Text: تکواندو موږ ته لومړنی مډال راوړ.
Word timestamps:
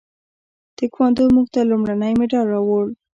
تکواندو 0.77 1.23
موږ 1.35 1.47
ته 1.53 1.59
لومړنی 1.69 2.13
مډال 2.19 2.45
راوړ. 2.53 2.85